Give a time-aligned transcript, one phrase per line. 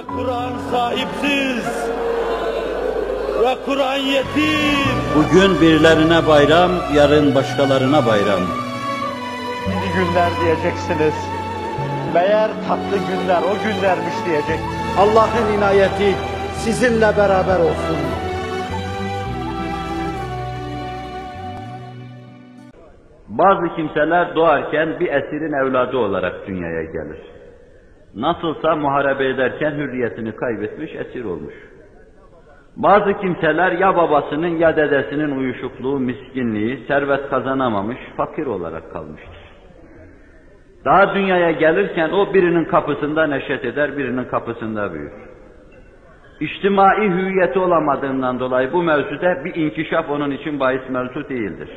[0.00, 1.90] Ve Kur'an sahipsiz.
[3.42, 4.96] Ve Kur'an yetim.
[5.16, 8.40] Bugün birilerine bayram, yarın başkalarına bayram.
[9.66, 11.14] İyi günler diyeceksiniz.
[12.14, 14.60] Meğer tatlı günler o günlermiş diyecek.
[14.98, 16.14] Allah'ın inayeti
[16.52, 17.98] sizinle beraber olsun.
[23.28, 27.39] Bazı kimseler doğarken bir esirin evladı olarak dünyaya gelir.
[28.14, 31.54] Nasılsa muharebe ederken hürriyetini kaybetmiş, esir olmuş.
[32.76, 39.50] Bazı kimseler ya babasının ya dedesinin uyuşukluğu, miskinliği, servet kazanamamış, fakir olarak kalmıştır.
[40.84, 45.12] Daha dünyaya gelirken o birinin kapısında neşet eder, birinin kapısında büyür.
[46.40, 51.68] İçtimai hüviyeti olamadığından dolayı bu mevzuda bir inkişaf onun için bahis mevzu değildir.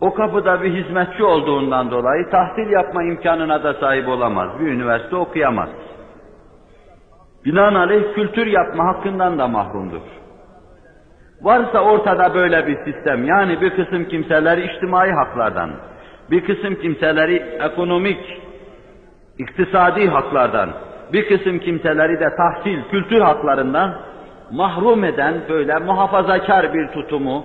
[0.00, 4.48] O kapıda bir hizmetçi olduğundan dolayı tahsil yapma imkanına da sahip olamaz.
[4.60, 5.68] Bir üniversite okuyamaz.
[7.44, 10.00] Binaenaleyh kültür yapma hakkından da mahrumdur.
[11.42, 15.70] Varsa ortada böyle bir sistem, yani bir kısım kimseleri içtimai haklardan,
[16.30, 18.42] bir kısım kimseleri ekonomik,
[19.38, 20.70] iktisadi haklardan,
[21.12, 23.94] bir kısım kimseleri de tahsil, kültür haklarından
[24.50, 27.44] mahrum eden böyle muhafazakar bir tutumu,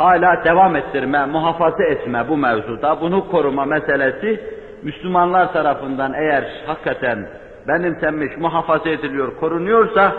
[0.00, 4.40] hala devam ettirme, muhafaza etme bu mevzuda, bunu koruma meselesi
[4.82, 7.28] Müslümanlar tarafından eğer hakikaten
[7.68, 10.12] benimsenmiş, muhafaza ediliyor, korunuyorsa,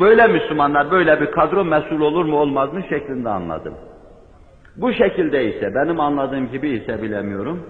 [0.00, 3.74] böyle Müslümanlar, böyle bir kadro mesul olur mu olmaz mı şeklinde anladım.
[4.76, 7.66] Bu şekilde ise, benim anladığım gibi ise bilemiyorum.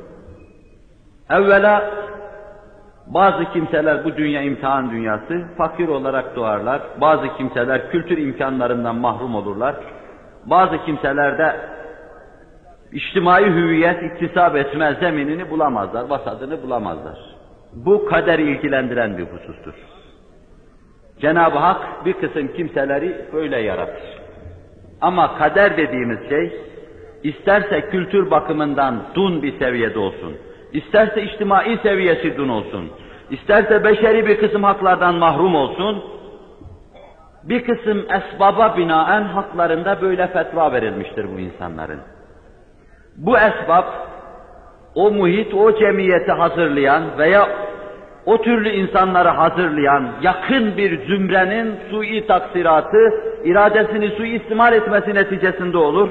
[1.30, 1.91] Evvela
[3.06, 6.83] bazı kimseler bu dünya imtihan dünyası, fakir olarak doğarlar.
[7.00, 9.77] Bazı kimseler kültür imkanlarından mahrum olurlar.
[10.50, 11.56] Bazı kimseler de
[12.92, 17.18] içtimai hüviyet iktisap etme zeminini bulamazlar, vasadını bulamazlar.
[17.74, 19.74] Bu kaderi ilgilendiren bir husustur.
[21.20, 24.02] Cenab-ı Hak bir kısım kimseleri böyle yaratır.
[25.00, 26.61] Ama kader dediğimiz şey,
[27.23, 30.36] isterse kültür bakımından dun bir seviyede olsun,
[30.73, 32.90] isterse içtimai seviyesi dun olsun,
[33.30, 36.05] isterse beşeri bir kısım haklardan mahrum olsun,
[37.42, 42.00] bir kısım esbaba binaen haklarında böyle fetva verilmiştir bu insanların.
[43.16, 43.84] Bu esbab,
[44.94, 47.48] o muhit, o cemiyeti hazırlayan veya
[48.26, 52.98] o türlü insanları hazırlayan yakın bir zümrenin sui taksiratı,
[53.44, 56.10] iradesini suistimal etmesi neticesinde olur.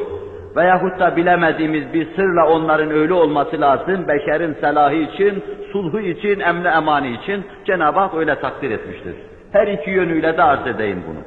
[0.55, 6.67] Veyahut da bilemediğimiz bir sırla onların öyle olması lazım, beşerin selahı için, sulhu için, emni
[6.67, 9.15] emani için Cenab-ı Hak öyle takdir etmiştir.
[9.51, 11.19] Her iki yönüyle de arz edeyim bunu.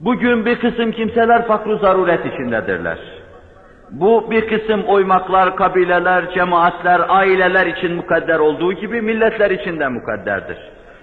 [0.00, 2.98] Bugün bir kısım kimseler fakru zaruret içindedirler.
[3.90, 10.58] Bu bir kısım oymaklar, kabileler, cemaatler, aileler için mukadder olduğu gibi milletler için de mukadderdir.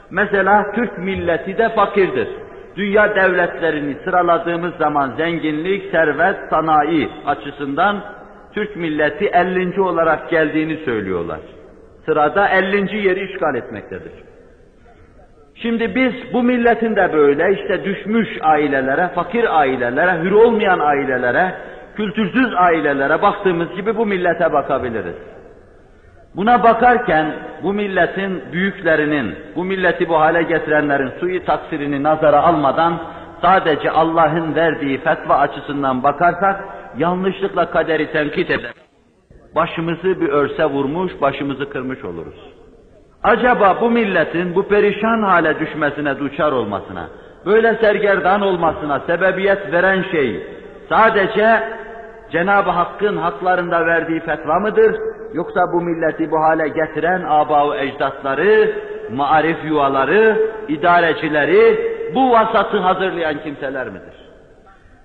[0.10, 2.28] Mesela Türk milleti de fakirdir.
[2.76, 8.02] Dünya devletlerini sıraladığımız zaman zenginlik, servet, sanayi açısından
[8.54, 9.82] Türk milleti 50.
[9.82, 11.40] olarak geldiğini söylüyorlar.
[12.06, 13.08] Sırada 50.
[13.08, 14.12] yeri işgal etmektedir.
[15.62, 21.56] Şimdi biz bu milletin de böyle işte düşmüş ailelere, fakir ailelere, hür olmayan ailelere,
[21.96, 25.16] kültürsüz ailelere baktığımız gibi bu millete bakabiliriz.
[26.36, 27.34] Buna bakarken
[27.64, 32.94] bu milletin büyüklerinin, bu milleti bu hale getirenlerin sui taksirini nazara almadan
[33.42, 36.64] sadece Allah'ın verdiği fetva açısından bakarsak
[36.98, 38.74] yanlışlıkla kaderi tenkit eder.
[39.56, 42.59] Başımızı bir örse vurmuş, başımızı kırmış oluruz.
[43.24, 47.08] Acaba bu milletin bu perişan hale düşmesine, duçar olmasına,
[47.46, 50.44] böyle sergerdan olmasına sebebiyet veren şey
[50.90, 51.64] sadece
[52.32, 54.96] Cenab-ı Hakk'ın haklarında verdiği fetva mıdır?
[55.34, 58.72] Yoksa bu milleti bu hale getiren aba ecdatları,
[59.12, 60.38] maarif yuvaları,
[60.68, 61.80] idarecileri,
[62.16, 64.20] bu vasatı hazırlayan kimseler midir?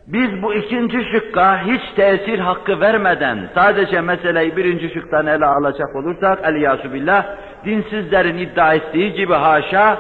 [0.07, 6.39] Biz bu ikinci şıkka hiç tesir hakkı vermeden sadece meseleyi birinci şıktan ele alacak olursak
[6.45, 7.25] eliyasu billah
[7.65, 9.99] dinsizlerin iddia ettiği gibi haşa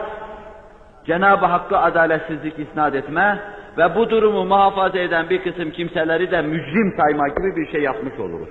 [1.07, 3.39] Cenab-ı Hakk'a adaletsizlik isnat etme
[3.79, 8.19] ve bu durumu muhafaza eden bir kısım kimseleri de mücrim sayma gibi bir şey yapmış
[8.19, 8.49] oluruz.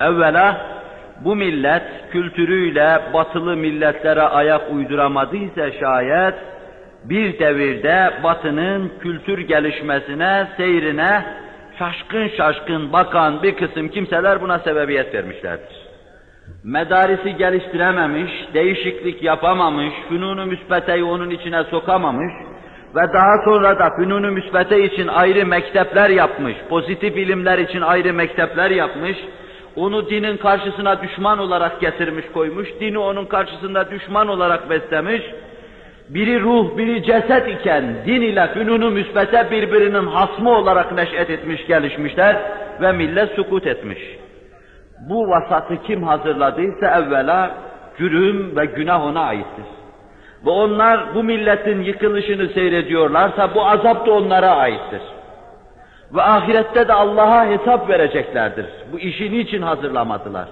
[0.00, 0.56] Evvela
[1.24, 6.34] bu millet kültürüyle batılı milletlere ayak uyduramadıysa şayet
[7.04, 11.24] bir devirde batının kültür gelişmesine, seyrine
[11.78, 15.81] şaşkın şaşkın bakan bir kısım kimseler buna sebebiyet vermişlerdir.
[16.64, 22.32] Medarisi geliştirememiş, değişiklik yapamamış, fünunu müsbeteyi onun içine sokamamış
[22.94, 28.70] ve daha sonra da fünunu müsbete için ayrı mektepler yapmış, pozitif ilimler için ayrı mektepler
[28.70, 29.16] yapmış,
[29.76, 35.22] onu dinin karşısına düşman olarak getirmiş koymuş, dini onun karşısında düşman olarak beslemiş,
[36.08, 42.36] biri ruh, biri ceset iken din ile fünunu müsbete birbirinin hasmı olarak neş'et etmiş, gelişmişler
[42.80, 44.21] ve millet sukut etmiş.
[45.08, 47.50] Bu vasatı kim hazırladıysa evvela
[47.98, 49.64] cürüm ve günah ona aittir.
[50.46, 55.02] Ve onlar bu milletin yıkılışını seyrediyorlarsa bu azap da onlara aittir.
[56.14, 58.66] Ve ahirette de Allah'a hesap vereceklerdir.
[58.92, 60.48] Bu işi niçin hazırlamadılar?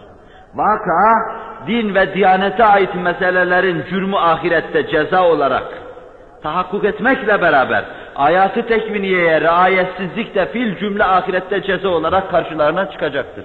[0.54, 5.64] Vaka din ve diyanete ait meselelerin cürmü ahirette ceza olarak
[6.42, 7.84] tahakkuk etmekle beraber
[8.16, 13.44] ayatı tekviniyeye riayetsizlik de fil cümle ahirette ceza olarak karşılarına çıkacaktır.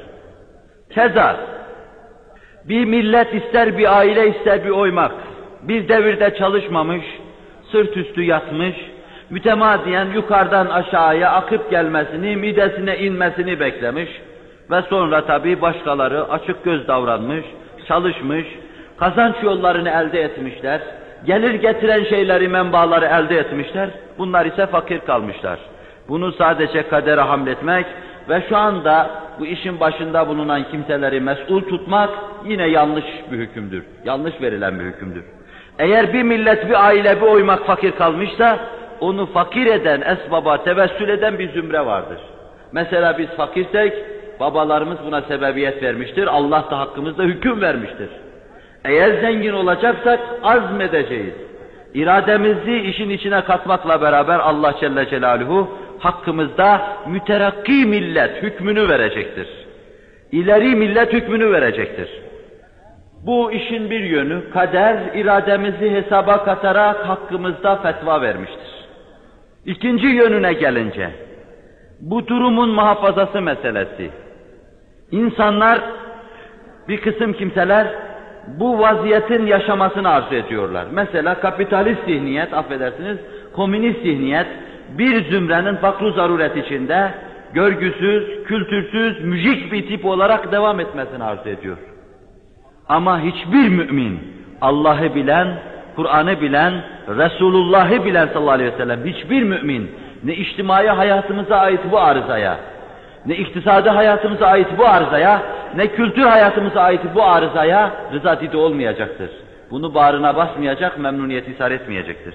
[0.96, 1.36] Keza
[2.66, 5.12] bir millet ister bir aile ister bir oymak,
[5.62, 7.06] bir devirde çalışmamış,
[7.72, 8.76] sırt üstü yatmış,
[9.30, 14.10] mütemadiyen yukarıdan aşağıya akıp gelmesini, midesine inmesini beklemiş
[14.72, 17.46] ve sonra tabii başkaları açık göz davranmış,
[17.88, 18.46] çalışmış,
[18.98, 20.82] kazanç yollarını elde etmişler,
[21.26, 25.60] gelir getiren şeyleri, menbaları elde etmişler, bunlar ise fakir kalmışlar.
[26.10, 27.86] Bunu sadece kadere hamletmek
[28.30, 32.10] ve şu anda bu işin başında bulunan kimseleri mesul tutmak
[32.46, 33.84] yine yanlış bir hükümdür.
[34.06, 35.24] Yanlış verilen bir hükümdür.
[35.80, 38.60] Eğer bir millet, bir aile, bir oymak fakir kalmışsa,
[39.00, 42.18] onu fakir eden, esbaba tevessül eden bir zümre vardır.
[42.72, 43.94] Mesela biz fakirsek,
[44.40, 48.10] babalarımız buna sebebiyet vermiştir, Allah da hakkımızda hüküm vermiştir.
[48.86, 51.34] Eğer zengin olacaksak azmedeceğiz.
[51.94, 55.70] İrademizi işin içine katmakla beraber Allah Celle Celaluhu
[56.00, 59.48] hakkımızda müterakki millet hükmünü verecektir.
[60.32, 62.10] İleri millet hükmünü verecektir.
[63.26, 68.86] Bu işin bir yönü kader irademizi hesaba katarak hakkımızda fetva vermiştir.
[69.66, 71.10] İkinci yönüne gelince
[72.02, 74.12] bu durumun muhafazası meselesi.
[75.12, 75.82] İnsanlar
[76.88, 77.88] bir kısım kimseler
[78.48, 80.86] bu vaziyetin yaşamasını arzu ediyorlar.
[80.92, 83.18] Mesela kapitalist zihniyet, affedersiniz,
[83.56, 84.48] komünist zihniyet
[84.90, 87.12] bir zümrenin fakru zaruret içinde
[87.54, 91.78] görgüsüz, kültürsüz, müjik bir tip olarak devam etmesini arzu ediyor.
[92.90, 94.20] Ama hiçbir mümin
[94.62, 95.48] Allah'ı bilen,
[95.96, 96.74] Kur'an'ı bilen,
[97.08, 99.92] Resulullah'ı bilen sallallahu aleyhi ve sellem hiçbir mümin
[100.24, 102.58] ne içtimai hayatımıza ait bu arızaya,
[103.26, 105.42] ne iktisadi hayatımıza ait bu arızaya,
[105.76, 109.30] ne kültür hayatımıza ait bu arızaya rıza olmayacaktır.
[109.72, 112.34] Bunu bağrına basmayacak, memnuniyet ishar etmeyecektir.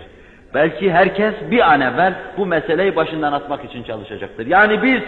[0.55, 4.47] Belki herkes bir an evvel bu meseleyi başından atmak için çalışacaktır.
[4.47, 5.00] Yani biz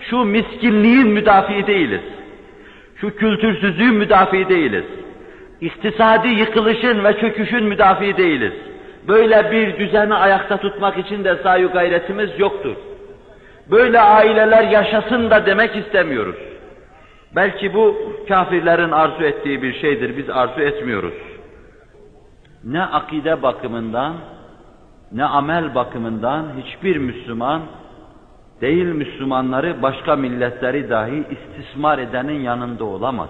[0.00, 2.00] şu miskinliğin müdafi değiliz.
[2.96, 4.84] Şu kültürsüzlüğün müdafi değiliz.
[5.60, 8.52] İktisadi yıkılışın ve çöküşün müdafi değiliz.
[9.08, 12.76] Böyle bir düzeni ayakta tutmak için de sahi gayretimiz yoktur.
[13.70, 16.36] Böyle aileler yaşasın da demek istemiyoruz.
[17.36, 17.96] Belki bu
[18.28, 21.14] kafirlerin arzu ettiği bir şeydir, biz arzu etmiyoruz.
[22.64, 24.14] Ne akide bakımından,
[25.12, 27.62] ne amel bakımından hiçbir Müslüman,
[28.60, 33.28] değil Müslümanları başka milletleri dahi istismar edenin yanında olamaz.